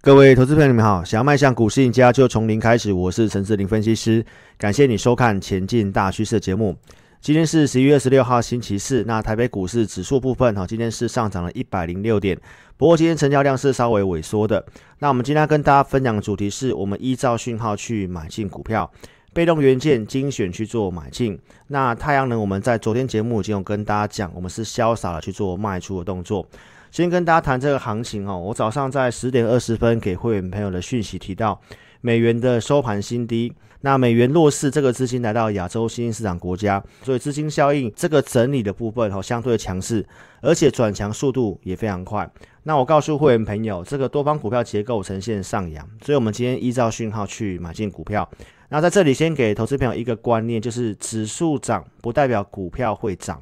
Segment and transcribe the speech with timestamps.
[0.00, 1.02] 各位投资朋友，你们好！
[1.02, 2.92] 想要迈向股市赢家，就从零开始。
[2.92, 4.24] 我是陈志林分析师，
[4.56, 6.76] 感谢你收看《前进大趋势》节目。
[7.20, 9.02] 今天是十一月二十六号，星期四。
[9.08, 12.38] 那台北股市指数部分，哈，今天是上涨了一百零六点，
[12.76, 14.64] 不过今天成交量是稍微萎缩的。
[15.00, 18.88] 那我们今天要跟大家分享的主题是，我们依照讯号去买进股票，
[19.32, 21.36] 被动元件精选去做买进。
[21.66, 26.46] 那太阳能，我们在昨天节目已经有跟大家讲，我们是潇洒的去做卖出的动作。
[26.90, 31.60] 先跟大家谈这个行情哦，我早上在十点二十分给会员朋友的讯息提到，
[32.00, 33.52] 美元的收盘新低，
[33.82, 40.04] 那美元弱势，这个资金来到亚洲新兴市场国家，所以资金效应这个整理的部分哦，相对强势，
[40.40, 42.28] 而且转强速度也非常快。
[42.62, 48.28] 那我告诉会员朋友，这个多方股票结构呈现上扬，所以我们今天依照讯号去买进股票。
[48.70, 53.40] 那在这里先给投资朋友一个观念，就是指数涨不代表股票会涨。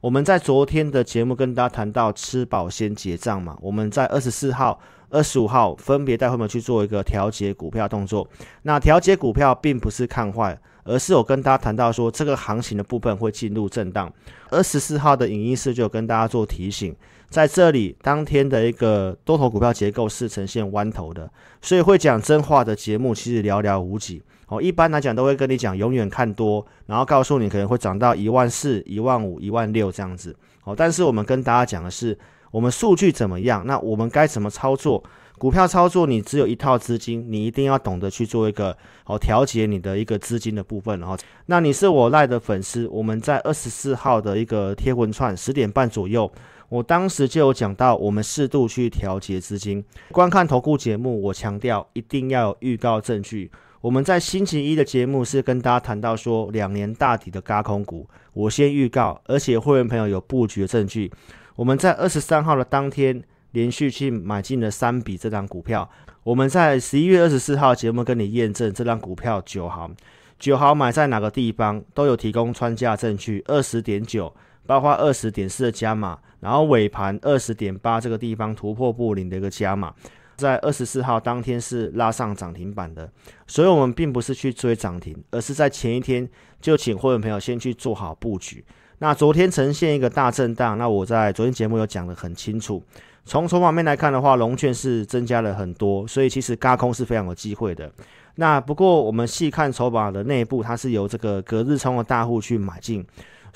[0.00, 4.78] 我们在昨天的节目跟大家谈到吃饱先结账嘛，我们在二十四号、
[5.10, 8.28] 二十五号分别带会员去做一个调节股票动作。
[8.62, 14.12] 那调节股票并不是看坏，而是我跟大家谈到说这个行情的部分会进入震荡。
[14.50, 16.94] 二十四号的影音室就跟大家做提醒，
[17.28, 24.22] 在这里当天的一个多头股票结构是呈现弯头的，所以会讲真话的节目其实寥寥无几。
[24.46, 30.34] 哦，一般来讲都会跟你讲，永远看多，然后告诉你可能会涨到一万四、一万五、一万六这样子。
[30.64, 32.18] 哦，但是我们跟大家讲的是，
[32.50, 33.62] 我们数据怎么样？
[33.66, 35.04] 那我们该怎么操作？
[35.36, 40.98] 股票操作，你只有一套资金，你一定要懂得去做一个哦调节你的一个资金的部分。
[40.98, 46.28] 然后，那你是我赖的粉丝，我们在二十四号的一个贴文串十点半左右，
[46.68, 49.84] 我当时就有讲到，我们适度去调节资金。
[50.12, 53.50] 观看投顾节目，我强调一定要有预告证据。
[53.80, 61.10] 我们在星期一的节目是跟大家谈到说，两年大底的轧空股，我先预告，而且会员朋友有布局的证据。
[61.54, 65.88] 我们在二十三号的当天连续去买进了三笔这张股票。
[66.24, 69.94] 我们在十一月二十四号节目跟你验证这张股票九行，
[70.38, 74.34] 九毫买在哪个地方都有提供穿价证据，二十点九，
[74.68, 79.94] 包括二十点四的加码，然后尾盘二十点八这个地方突破布林的一个加码。
[80.36, 83.10] 在二十四号当天是拉上涨停板的，
[83.46, 86.28] 所以我们并不是去追涨停，而是在前一天
[86.60, 88.62] 就请会员朋友先去做好布局。
[88.98, 92.82] 那昨天呈现一个大震荡，那我在昨天节目有讲得很清楚。
[93.24, 97.90] 从筹码面来看的话，龙券是增加了很多，所以其实轧空是非常有机会的。
[98.36, 103.04] 那不过我们细看筹码的内部，它是由这个隔日冲的大户去买进，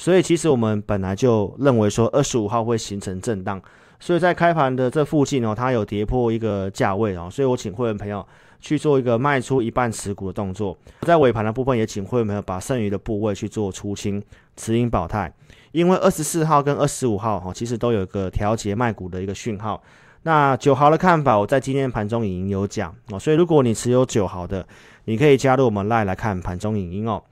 [0.02, 3.62] 所以其实我们本来就认为说二十五号会形成震荡。
[4.00, 8.26] 所以在开盘的这附近哦，它有跌破一个价位哦，所以我请会员朋友
[8.58, 10.76] 去做一个卖出一半持股的动作。
[11.02, 14.20] 在尾盘的部分也请会员朋友把剩余的部位去做出清，
[14.56, 15.32] 持盈保泰。
[15.70, 19.80] 因为二十四号跟二十五号哈，其实都有一个调节卖股的一个讯号。
[20.24, 24.66] 那九号的看法，我在今天盘中影音有讲哦，所以如果你持有九号的，
[25.04, 27.22] 你可以加入我们 LINE 来看盘中影音哦。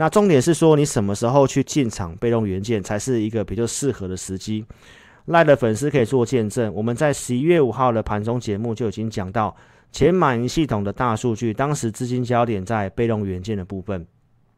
[0.00, 4.64] 那重点是说，你什么时候去进场被动元件才是一个比较适合的时机。
[5.24, 9.56] 赖的粉丝可以做见证，我们在十一月五号的盘中节目就已经讲到
[9.90, 14.06] 前满盈系统的大数据，当时资金焦点在被动元件的部分。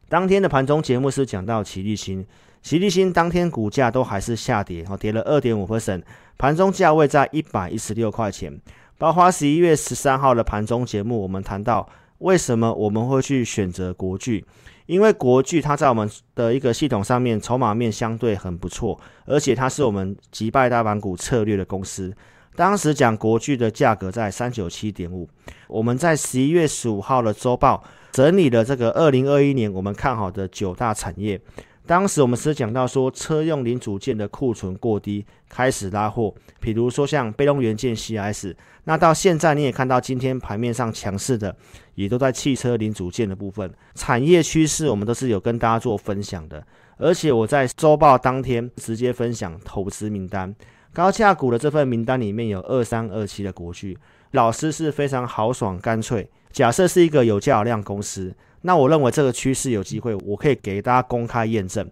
[0.07, 2.23] 当天的盘中节目是讲到奇力新，
[2.61, 6.03] 奇力新当天股价都还是下跌，哦，跌了二点五 percent，
[6.37, 8.61] 盘中价位在一百一十六块钱。
[8.99, 14.45] 包括十一月十三号的盘中节目，我们谈到为什么我们会去选择国巨。
[14.91, 22.13] 因为国巨它在我们的一个系统上面筹码面相对很不错，而且它是我们击败大盘股策略的公司。
[22.57, 25.29] 当时讲国巨的价格在三九七点五，
[25.69, 27.81] 我们在十一月十五号的周报
[28.11, 31.39] 整理了这个二零二一年我们看好的九大产业。
[31.91, 38.55] 当时我们是讲到说车用零组件的库存过低，开始拉货，比如说像被动元件 CS，。
[38.85, 41.53] 那到现在你也看到今天盘面上强势的。
[41.95, 46.65] 也都在汽车零组件的部分，产业趋势我们都是有跟大家做分享的，
[46.95, 50.55] 而且我在周报当天直接分享投资名单，
[50.93, 53.97] 高价股的这份名单里面有二三二七的国巨，
[54.31, 56.29] 老师是非常豪爽干脆。
[56.53, 61.89] 假设是一个有价有量公司，那我认为这个趋势有机会，我可以给大家公开验证。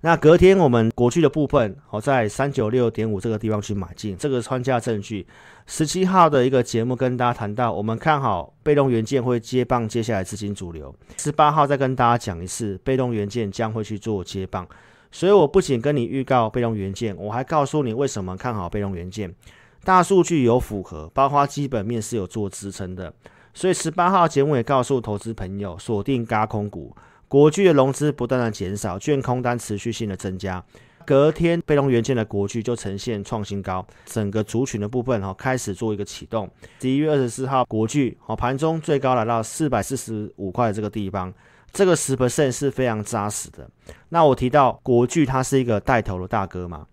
[0.00, 5.26] 那隔天我们国巨的部分，好在三九六点五这个地方去买进，这个穿价证据。
[5.66, 10.94] 十七号的一个节目跟大家谈到，我们看好被动元件会接棒接下来资金主流。
[11.16, 14.66] 十八号再跟大家讲一次，被动元件将会去做接棒。
[15.10, 19.34] 所以我不仅跟你预告被动元件，我还告诉你为什么看好被动元件。
[19.82, 23.12] 大数据有符合，包括基本面是有做支撑的。
[23.54, 26.94] 所以十八号节目也告诉投资朋友，锁定轧空股。
[27.26, 30.64] 国巨的融资不断的减少，券空单持续性的增加，
[31.04, 36.48] 隔天被动元件的国巨就呈现创新高，整个族群的部分哈开始做一个启动。
[36.80, 41.30] 十一月二十四号，国巨哦盘中最高来到四百四十五块这个地方，
[41.70, 43.68] 这个十 percent 是非常扎实的。
[44.08, 46.86] 那我提到国巨它是一个带头的大哥嘛，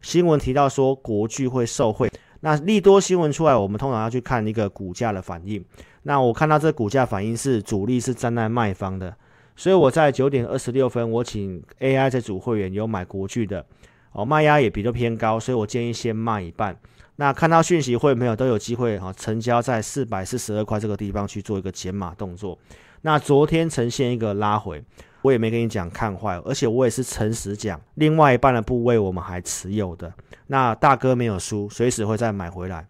[0.00, 2.10] 新闻提到说国巨会受惠，
[2.44, 5.64] 那利多新闻出来，我们通常要去看一个股价的反应。
[6.02, 9.16] 那我看到这股价反应是主力是站在卖方的。
[9.54, 13.64] 所以我在九点二十六分，我请 AI 这组会员有买国巨的，
[14.12, 16.76] 哦，卖压也比较偏高，所以我建议先卖一半。
[17.16, 22.58] 那看到讯息会员朋友都有机会哈，成交在四百四十二块这个地方去做一个减码动作。
[23.02, 24.82] 那昨天呈现一个拉回，
[25.22, 30.12] 我也没跟你讲看坏，而且我也是诚实讲，另外一半的部位我们还持有的。
[30.48, 32.86] 那大哥没有输，随时会再买回来。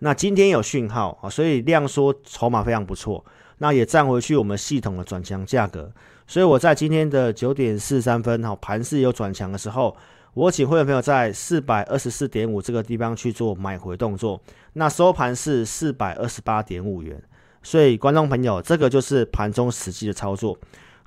[0.00, 3.24] 那今天有讯号啊，所以量缩筹码非常不错。
[3.58, 5.90] 那也站回去我们系统的转强价格，
[6.28, 9.96] 所以我在今天的九点四十三分哈，盘势有转强的时候，
[10.34, 14.40] 我请会员朋友在四百二十四点五这个地方去做买回动作，
[14.74, 17.20] 那收盘是四百二十八点五元，
[17.60, 20.56] 所以观众朋友，这个就是盘中实际的操作。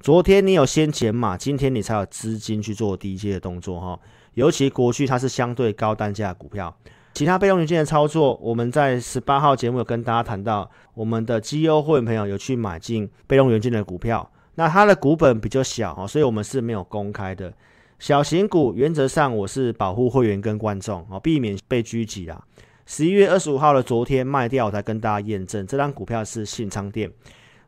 [0.01, 3.99] 昨天你有先减码，今天你才有资金去做低阶的动作哈，
[4.33, 6.75] 尤其国巨它是相对高单价股票。
[7.13, 17.53] 其他被动元件的操作，我们在十八号节目有跟大家谈到，我们的绩优会员朋友有去买进被动元件的股票，那它的股本比较小哦，所以我们是没有公开的。
[17.99, 22.43] 小型股原则上我是保护会员跟观众哦，避免被狙击啦。
[22.87, 27.11] 十一月二十五号的昨天卖掉，我才跟大家验证，这张股票是信昌电，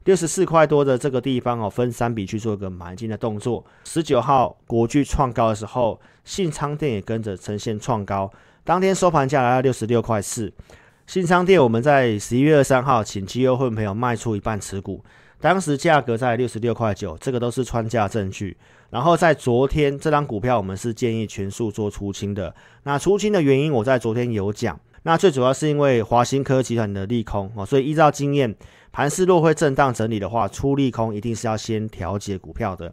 [0.05, 3.63] 六十四块多的这个地方哦，分三笔去做一个买进的动作。
[3.85, 8.29] 十九号国巨创高的时候，信昌电也跟着呈现创高。
[8.65, 10.51] 当天收盘价来到六十六块四，
[11.07, 15.03] 信昌电我们在十一月二三号请绩优会朋友卖出一半持股，
[15.39, 18.57] 当时价格在六十六块九，这个都是穿价证据。
[18.89, 22.53] 然后在昨天这张股票我们是建议全数做出清的，
[22.83, 28.55] 那出清的原因我在昨天有讲，那最主要是因为华新科集团的利空哦，所以依照经验，
[28.91, 32.91] 盘势若会震荡整理的话，出利空一定是要先调节股票的。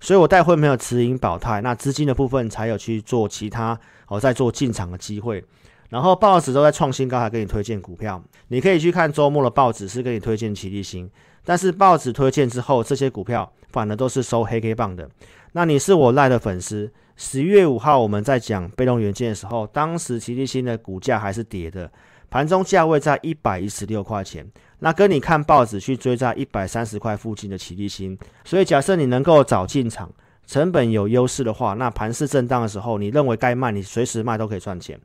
[0.00, 3.78] 所以我带会没有持盈保泰，那资金的部分才有去做其他，
[4.08, 5.44] 哦，在做进场的机会。
[5.90, 11.10] 然后报纸都在创新高，还给你推荐股票，你可以去看周末的报纸是给你推荐奇力新，
[11.50, 15.10] 但是报纸推荐之后，这些股票反而都是收黑 K 棒的。
[15.50, 21.90] 那你是我赖的粉丝，十一月五号我们在讲被动元件的时候，当时奇力新的股价还是跌的，
[22.30, 24.46] 盘中价位在一百一十六块钱。
[24.78, 30.08] 那跟你看报纸去追在一百三十块附近的奇力新，所以假设你能够早进场，
[30.46, 34.96] 成本有优势的话，那盘势震荡的时候，你认为该卖，你随时卖都可以赚钱。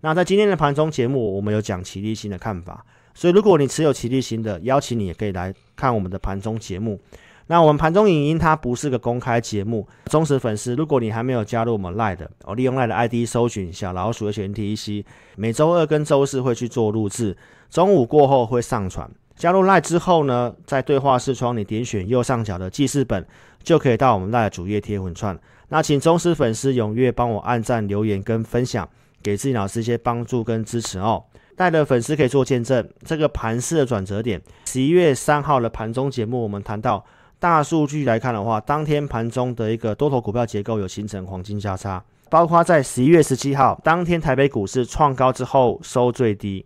[0.00, 2.84] 那在今天的盘中节目，我们有讲奇力新的看法，
[3.14, 7.00] 所以如果你持有奇力新的，邀请你也可以来看我们的盘中节目。
[7.48, 15.04] 那我们盘中影音它不是个公开节目，忠实粉丝，如果你还没有加入我们 Line 的，我，利用 Line 的 ID 搜寻小老鼠的全 TEC，
[15.36, 17.36] 每周二跟周四会去做录制，
[17.68, 19.10] 中午过后会上传。
[19.34, 23.26] 加入 LINE 之后呢，在对话视窗你点选右上角的记事本，
[23.62, 25.36] 就可以到我们 LINE 主页贴文串。
[25.68, 28.88] 那请忠实粉丝踊跃帮我按赞、留言跟分享，
[29.22, 31.24] 给自己老师一些帮助跟支持哦。
[31.56, 34.40] 带的粉丝可以做见证，这个盘势的转折点。
[34.66, 37.04] 十一月三号的盘中节目，我们谈到
[37.38, 46.64] 大数据来看的话，当天盘中的一个多头股票结构有形成黄金交叉，包括在十一月十七号当天台北股市创高之后收最低。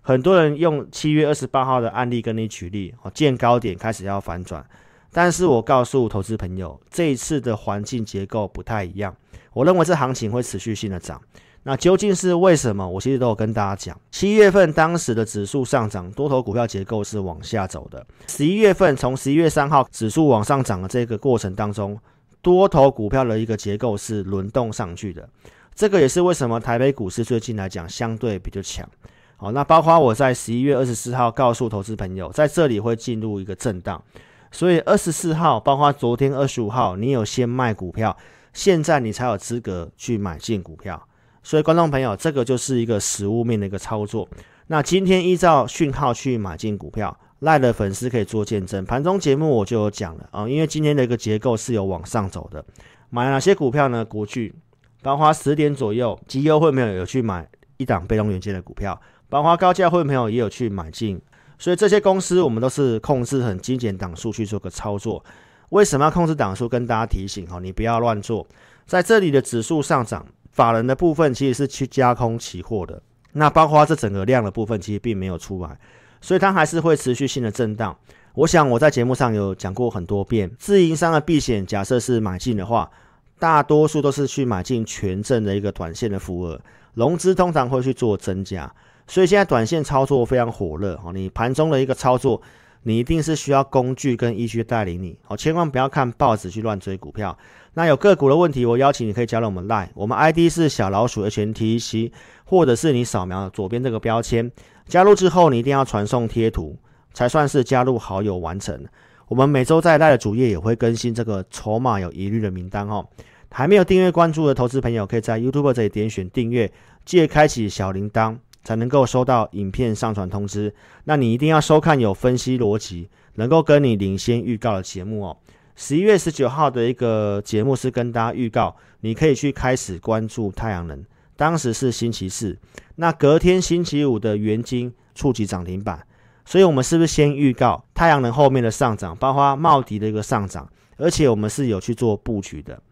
[0.00, 4.64] 很多人用七月二十八号的案例跟你举例，见高点开始要反转，
[5.12, 9.14] 但是我告诉投资朋友，这一次的环境结构不太一样。
[9.52, 11.20] 我认为这行情会持续性的涨，
[11.64, 12.88] 那究竟是为什么？
[12.88, 18.06] 我其实都有跟大家讲，七月份当时的指数上涨，多头股票结构是往下走的。
[18.26, 21.98] 十一月份从十一月三号指数往上涨的这个过程当中，
[22.40, 25.28] 多头股票的一个结构是轮动上去的。
[25.74, 28.88] 这个也是为什么台北股市最近来讲相对比较强。
[29.36, 34.02] 好，那包括我在十一月二十四号告诉投资朋友，在这里会进入一个震荡，
[34.50, 38.16] 所以二十四号，包括昨天二十五号，你有先卖股票，
[38.52, 41.07] 现在你才有资格去买进股票。
[41.48, 44.28] 所以观众朋友，这个就是一个实物面的一个操作。
[44.66, 48.84] 那今天依照讯号去买进股票，赖的粉丝可以做见证。
[48.84, 52.62] 盘中节目我就有讲了啊，因为今天的一个结构是有往上走的，
[53.08, 54.04] 买哪些股票呢？
[54.04, 54.54] 国巨，
[55.00, 59.00] 包括十点左右，绩优会没有有去买一档被动元件的股票。
[59.30, 61.18] 包括高价会朋友也有去买进，
[61.58, 65.24] 所以这些公司我们都是控制很精简档数去做个操作。
[65.70, 66.68] 为什么要控制档数？
[66.68, 68.46] 跟大家提醒哈，你不要乱做。
[68.84, 70.26] 在这里的指数上涨，
[70.58, 73.00] 法人的部分其实是去加空期货的。
[73.34, 75.78] 那包括这整个量的部分其实并没有出来，
[76.20, 77.96] 所以它还是会持续性的震荡。
[78.34, 82.90] 我想我在节目上有讲过很多遍，自营商的避险假设是买进的话，
[83.38, 86.60] 大多数都是去买进权证的一个短线的浮额，
[86.94, 88.74] 融资通常会去做增加，
[89.06, 91.12] 所以现在短线操作非常火热哦。
[91.12, 92.42] 你盘中的一个操作，
[92.82, 97.36] 你一定是需要工具跟依据带领你哦，千万不要看报纸去乱追股票。
[97.74, 102.10] 那有个股的问题，我邀请你可以加入我们 Line，我们 ID 是小老鼠 HNTC，
[102.44, 104.50] 或者是你扫描左边这个标签，
[104.86, 106.76] 加入之后你一定要传送贴图，
[107.12, 108.84] 才算是加入好友完成。
[109.28, 113.06] 我们每周在 LINE 的主页也会更新这个筹码有疑虑的名单哦。
[113.50, 116.70] 还没有订阅关注的投资朋友，可以在 YouTube 这里点选订阅，
[117.04, 120.74] 记得开启小铃铛，才能够收到影片上传通知。
[121.04, 125.36] 那你一定要收看有分析逻辑，能够跟你领先预告的节目哦。
[125.80, 131.04] 十一月十九号的一个节目是跟大家预告，你可以去开始关注太阳能。
[131.36, 132.58] 当时是星期四，
[132.96, 136.04] 那隔天星期五的元晶触及涨停板。
[136.44, 142.82] 所以，我们是不是先预告太阳能后面的上涨，包括茂迪的一个上涨，而且我们是有去做布局的。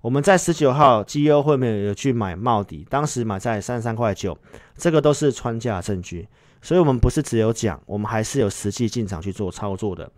[0.00, 4.36] 我们在十九号绩优会面有去买茂迪，当时买在三十三块九，
[4.76, 6.26] 这个都是穿价证据。
[6.60, 10.10] 所以，我们不是只有讲，我们还是有实际进场去做操作的。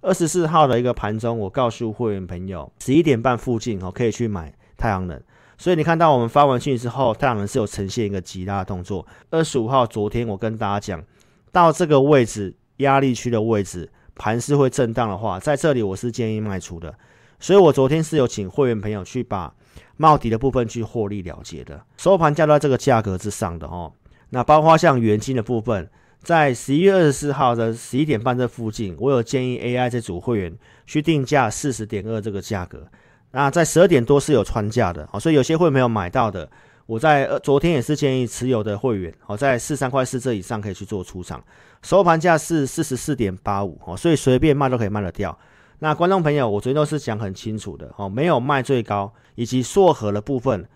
[0.00, 5.20] 二十四号的一个盘中，我告诉会员朋友，十一点半附近哦可以去买太阳能。
[5.56, 9.06] 所以你看到我们发完讯息之后，太阳能是有呈现一个极大的动作。
[9.30, 11.04] 二十五号昨天我跟大家讲。
[11.50, 16.94] 到这个位置压力区的位置，盘势会震荡的话，在这里我是建议卖出的。
[17.40, 19.52] 所以我昨天是有请会员朋友去把
[19.96, 23.90] 帽底的部分去获利了结的，收盘价在这个价格之上的哦。
[24.28, 25.90] 那包括像元晶的部分，
[26.22, 30.52] 在十一月二十四号的十一点半这附近，我有建议 AI 这组会员
[30.86, 32.86] 去定价四十点二这个价格。
[33.30, 36.48] 那在十二点多是有穿价的哦，所以有些会没有买到的。
[36.86, 41.44] 我在昨天也是建议持有的会员，哦，在四三块四这以上可以去做出场，
[41.82, 45.38] 收盘价是四十四点八五，哦，所以随便卖都可以卖得掉。
[45.80, 50.66] 那观众朋友，我昨天都是讲很清楚的，哦，没有卖最高，以及硕禾的部分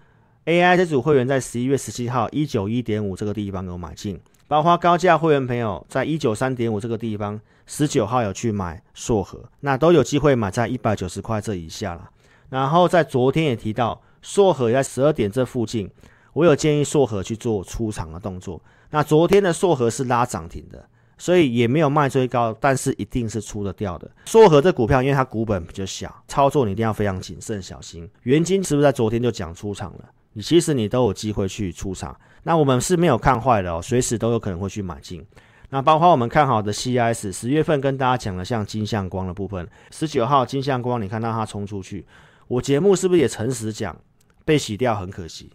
[0.45, 4.21] ，AI 这组会员在十一月十七号一九一点五这个地方有买进，
[4.53, 12.11] 包括高价会员朋友在一九三点五这个地方，十九号有去买硕禾，那都有机会买在一百九十块这以下了。
[12.51, 13.99] 然后在昨天也提到。
[14.21, 15.91] 硕禾在十二点这附近，
[16.35, 18.61] 我有建议硕禾去做出场的动作。
[18.91, 24.09] 那昨天的硕禾是拉涨停的，所以也没有卖追高，但是一定是出得掉的。
[24.27, 28.07] 硕禾这股票，因为它股本比较小，操作你一定要非常谨慎小心。
[28.25, 30.11] 元晶是不是在昨天就讲出场了？
[30.33, 32.17] 你其实你都有机会去出场。
[32.43, 35.25] 那我们是没有看坏的哦，随时都有可能会去买进。
[35.71, 42.05] 那包括我们看好的 CIS，十月份跟大家讲了像金相光的部分，十九号金相光，你看到它冲出去，
[42.49, 43.97] 我节目是不是也诚实讲？
[44.45, 45.53] 被洗掉很可惜，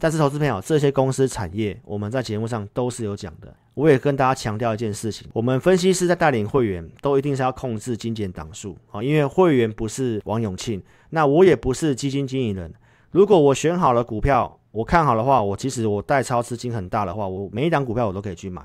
[0.00, 3.54] 但是投资朋友，这些公司产业我们在节目上都是有讲的。
[3.74, 12.72] 我也跟大家强调一件事情：我们分析师在带领会员，都一定是要控制精简档数啊，因为会员不是王永庆，那我也不是基金经理人。
[13.12, 18.62] 如果我选好了股票，我看好的话，我其实我代操资金很大的话，我每一档股票我都可以去买。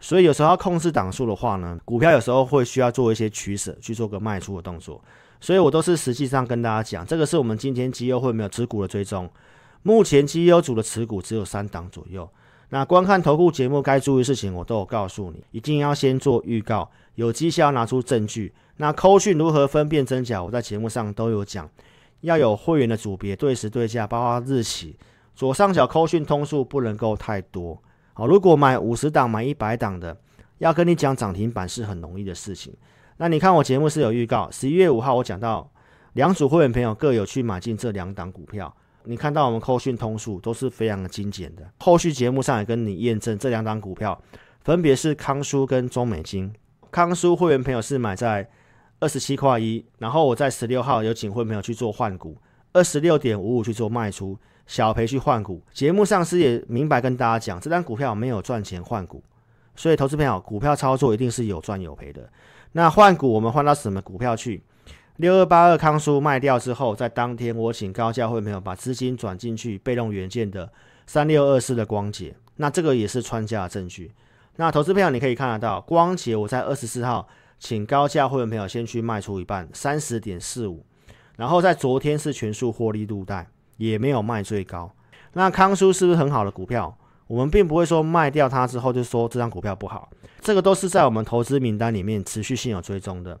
[0.00, 5.00] 所以有时候要控制档数的话呢，股票有时候会需要做一些取舍，去做个卖出的动作。
[5.40, 9.30] 所以我都是实际上跟大家讲，这个是我们今天绩优会没有持股的追踪。
[9.84, 12.28] 目前绩优组的持股只有三档左右。
[12.70, 18.52] 那观看投顾节目该注意事情，我都有告诉你，一定要先做预告，有绩效拿出证据。
[18.78, 21.68] 那扣讯如何分辨真假，我在节目上都有讲，
[22.24, 24.96] 要有会员的组别，对时对价，包括日期。
[25.34, 27.80] 左上角扣讯通数不能够太多。
[28.12, 30.16] 好，如果买五十档、买一百档的，
[30.58, 32.72] 要跟你讲涨停板是很容易的事情。
[33.16, 35.70] 那你看我节目是有预告，十一月五号我讲到
[36.14, 38.72] 两组会员朋友各有去买进这两档股票，
[39.04, 41.68] 你看到我们扣讯通数都是非常的精简的。
[41.80, 44.20] 后续节目上也跟你验证这两档股票，
[44.62, 46.52] 分别是康舒跟中美金。
[46.92, 48.48] 康舒会员朋友是买在
[49.04, 52.34] 二十七块一，然后我在十六号有请会员朋友去做换股，
[52.72, 54.34] 二十六点五五去做卖出，
[54.66, 55.60] 小赔去换股。
[55.74, 59.22] 节目上是也明白跟大家讲，这张股票没有赚钱换股，
[59.76, 62.26] 所以投资朋友股票操作一定是有赚有赔的。
[62.72, 64.62] 那换股，我们换到什么股票去？
[65.16, 70.72] 六二八二康叔卖掉之后，在当天我请高价会没有把资金转进去被动元件的
[71.06, 74.12] 三六二四的光頡，那这个也是穿价证据。
[74.56, 80.84] 那投资朋友你可以看得到，光頡我在二十四号请高价会员朋友先去卖出一半三十点四五，
[81.36, 84.92] 然后在昨天是全数获利入袋，也没有卖最高。
[85.32, 86.96] 那康舒是不是很好的股票？
[87.26, 93.40] 我们并不会说卖掉它之后就说这张股票不好，这个都是在我们投资名单里面持续性有追踪的。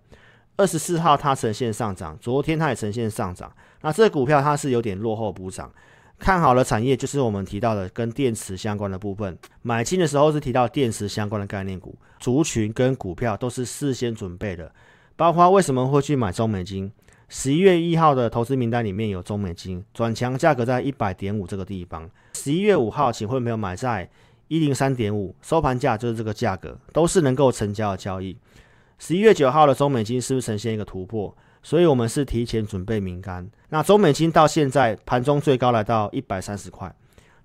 [0.56, 3.52] 二十四号它呈现上涨，昨天它也呈现上涨。
[3.82, 5.70] 那这股票它是有点落后补涨，
[6.24, 9.36] 看好的产业就是我们提到的跟电池相关的部分。
[9.60, 14.72] 买进的时候是提到电池相关的概念股，族群跟股票都是事先准备的。
[15.16, 16.90] 包括为什么会去买中美金？
[17.28, 22.08] 十一月一号的投资名单里面有中美金转强，价格在一百点五这个地方。
[22.32, 24.08] 十一月五号，请会没有买在
[24.48, 28.34] 一零三点五，收盘价就是这个价格，都是能够成交的交易。
[28.98, 31.36] 十一月九号的中美金是不是呈现一个突破？
[31.64, 33.50] 所以我们是提前准备名单。
[33.70, 36.94] 那中美金到现在盘中最高来到一百三十块，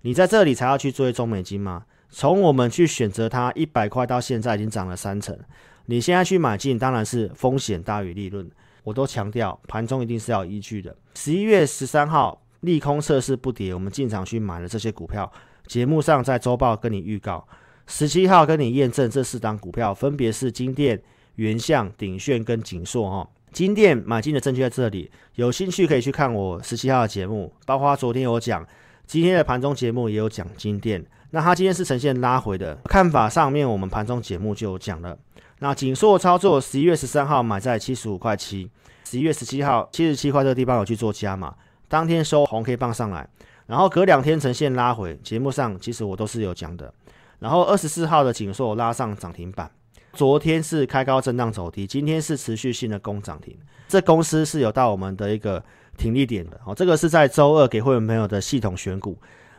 [0.02, 1.86] 你在这里才要去追中美金吗？
[2.12, 5.38] 从我们去选择它一百块到现在已经涨了三成，
[5.86, 8.48] 你现在去买进当然是风险大于利润。
[8.84, 10.96] 我都强调，盘中一定是要依据的。
[11.16, 15.32] 十一月十三号利空测试不跌，我们进场去买了这些股票。
[15.68, 17.48] 节目上在周报跟你预告，
[17.86, 21.00] 十七号跟你验证这四档股票分别是金电、
[21.36, 23.30] 原相、鼎炫跟景硕哈。
[23.52, 28.66] 金店买进的证据在这里，有兴趣可以去看我十七号的节目，包括昨天有讲，
[29.06, 31.06] 今天的盘中节目也有讲金店。
[31.32, 35.18] 那它今天是呈现拉回的看法，上面我们盘中节目就有讲了。
[35.60, 38.70] 那景硕操作，十一月十三号买在七十五块七。
[39.06, 41.54] 十一月十七号，七十七块这个地方有去做加码，
[41.88, 43.28] 当天收红 K 棒上来，
[43.66, 45.20] 然后隔两天呈现拉回。
[45.24, 46.94] 节目上其实我都是有讲的。
[47.40, 49.70] 然后二十四号的景硕拉上涨停板，
[50.14, 53.56] 昨天是开高震荡走低，今天是持续性的攻涨停。
[53.88, 55.64] 这公司是有到我们的一个
[55.98, 56.60] 停利点的。
[56.66, 59.18] 哦，这个是在周二给会员朋友的系统选股，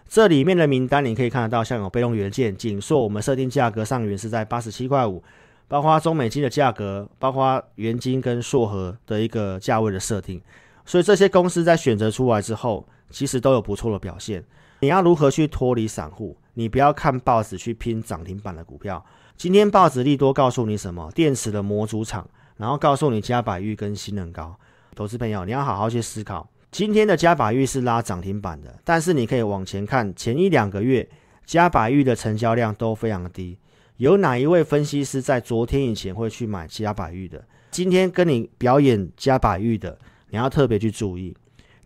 [0.09, 5.23] 这里面的名单你可以看得到，像有被动元件、景硕，我们设定价格上缘是在八十七块五。
[5.67, 10.43] 包括中美金的价格，包括元金跟硕和的一个价位的设定，
[10.85, 14.45] 所以这些公司在选择出来之后，其实都有不错的表现。
[14.81, 16.37] 你要如何去脱离散户？
[16.55, 19.05] 你不要看报纸去拼涨停板的股票。
[19.41, 21.11] 今天报纸利多告诉你什么？
[21.13, 22.29] 电池的模组厂，
[22.59, 24.55] 然后告诉你嘉百玉跟新能高。
[24.95, 26.47] 投资朋友，你要好好去思考。
[26.71, 31.09] 今天的嘉百玉是拉涨停板的，但是你可以往前看，前一两个月
[31.47, 33.57] 嘉百玉的成交量都非常低。
[33.97, 37.43] 有哪一位分析师在昨天以前会去买嘉百玉的？
[37.71, 41.35] 今天跟你表演嘉百玉的，你要特别去注意，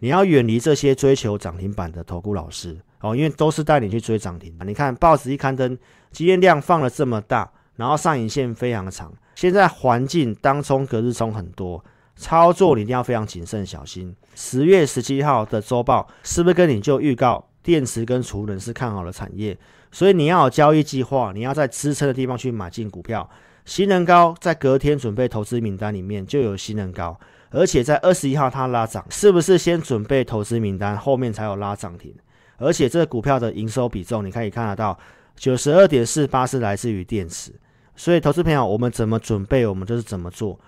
[0.00, 4.56] 你要远离这些追求涨停板的投顾老师哦，因为都是带你去追涨停。
[4.64, 5.76] 你看报纸一刊登，
[6.10, 11.84] 今天量放了这么大，然后上影线非常长，现在环境当冲隔日冲很多，
[12.16, 14.16] 操作你一定要非常谨慎小心。
[14.34, 19.54] 十月十七号的周报是不是跟你就预告电池跟储能是看好的产业？
[19.92, 23.28] 所以你要有交易计划，你要在支撑的地方去买进股票。
[23.66, 27.18] 新能高在隔天准备投资名单里面就有新能高，
[27.50, 32.14] 而且在二十一号它拉涨，是不是先准备投资名单，后面才有拉涨停？
[32.56, 34.98] 而且这个股票的营收比重，你可以看得到，
[35.36, 37.52] 九十二点四八是来自于电池。
[37.96, 40.58] 所以投资朋友，我们怎么准备，我们就是怎么做。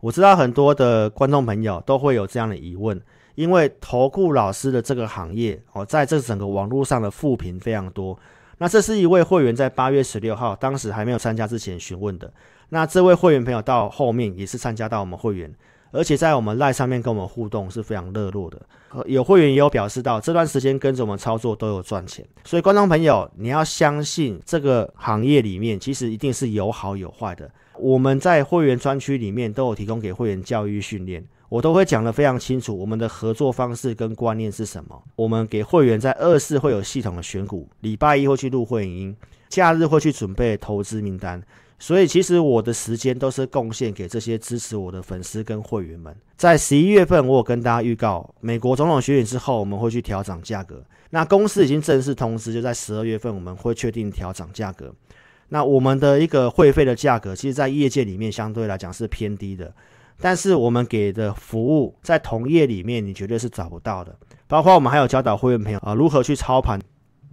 [0.00, 3.00] 我知道很多的观众朋友都会有这样的疑问，
[3.34, 8.18] 因为投顾老师的这个行业哦，在这整个网络上的负评非常多。
[8.58, 12.32] 那这是一位会员在八月十六号，当时还没有参加之前询问的。
[12.68, 15.54] 那这位会员朋友到后面也是参加到我们会员，
[15.90, 18.60] 而且在我们赖上面跟我们互动是非常热络的。
[19.06, 22.24] 有会员也有表示到这段时间跟着我们操作都有赚钱。
[22.44, 27.50] 所以观众朋友，你要相信这个行业里面其实一定是有好有坏的。
[27.78, 31.24] 我们在会员专区里面都有提供给会员教育训练。
[31.48, 35.00] 我都会讲得非常清楚，我们的合作方式跟观念是什么。
[35.14, 39.16] 我们给会员在二四会有系统的选股，礼拜一会去录会影音，
[39.48, 41.40] 假日会去准备投资名单。
[41.78, 46.14] 所以其实我的时间都是贡献给这些支持我的粉丝跟会员们。
[46.36, 50.82] 在十一月份，我有跟大家预告，美国总统选举之后，我们会去调涨价格。
[51.10, 54.92] 那公司已经正式通知，就在十二月份我们会确定调涨价格。
[55.50, 59.72] 那我们的一个会费的价格，其实在业界里面相对来讲是偏低的。
[60.18, 64.16] 但是我们给的服务在同业里面，你绝对是找不到的。
[64.48, 66.80] 包括我们还有教导会员朋友啊如何去操盘，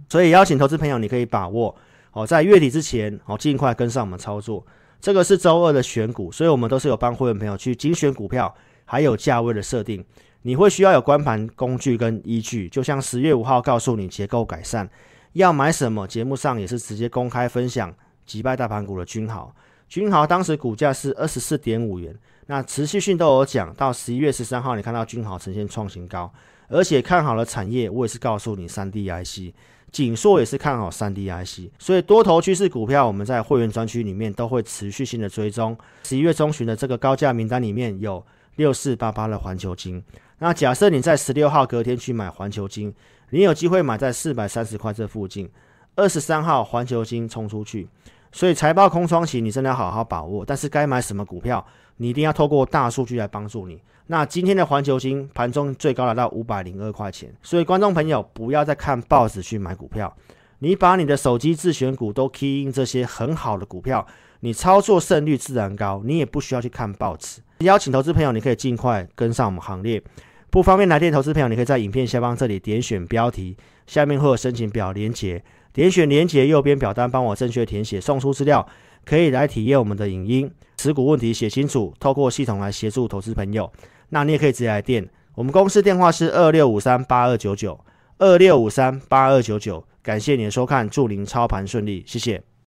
[0.08, 1.74] 所以邀请投资朋友，你可以把握
[2.14, 4.64] 哦，在月底之前哦，尽快跟上我们操作。
[5.00, 8.54] 这个是周二的选股，所以我们都是有帮会员朋友去精选股票，
[8.86, 10.02] 还有价位的设定。
[10.42, 14.88] 你会需要有观盘工具跟依据，就像十月五号告诉你结构改善
[15.32, 19.54] 要买什么，节目上也是直接公开分享击败大盘股的均豪。
[19.88, 22.14] 均豪当时股价是二十四点五元。
[22.46, 26.30] 那持续性都有讲，到十一月十三号，你看到均豪呈现创新高，
[26.68, 29.54] 而且看好了产业，我也是告诉你三 D IC，
[29.94, 35.78] 景硕也是看好三 D IC，所以多头趋势股票，我们在会员专区里面都会持续性的追踪。
[36.02, 38.20] 十一月中旬的这个高价名单里面有
[38.56, 40.02] 六四八八的环球金，
[40.40, 42.92] 那假设你在十六号隔天去买环球金，
[43.30, 45.48] 你有机会买在四百三十块这附近，
[45.94, 47.88] 二十三号环球金冲出去。
[48.32, 50.44] 所以财报空窗期，你真的要好好把握。
[50.44, 51.64] 但是该买什么股票，
[51.96, 53.80] 你一定要透过大数据来帮助你。
[54.06, 57.32] 那今天的环球金盘中最高达到五百零二块钱。
[57.42, 60.14] 所以观众朋友不要再看报纸去买股票，
[60.58, 64.06] 你把你的手机自选股都 key in 这些很好的股票，
[64.40, 66.02] 你操作胜率自然高。
[66.04, 67.40] 你也不需要去看报纸。
[67.60, 70.02] 邀请投资朋友，你可以尽快跟上我们行列。
[70.50, 78.66] 不方便来电投资朋友，你可以在影片下方这里点选标题，下面会有申请表连结，点选连结右边表单，帮我正确填写，送出资料，
[79.04, 80.50] 可以来体验我们的影音。
[80.84, 83.72] 持股问题写清楚，透过系统来协助投资朋友。
[84.10, 87.80] 那你也可以直接来电，我们公司电话是二六五三八二九九
[88.18, 89.82] 二六五三八二九九。
[90.02, 92.42] 感谢您的收看，祝您操盘顺利，谢谢。